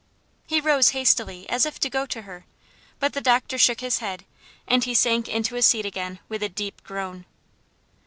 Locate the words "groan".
6.83-7.25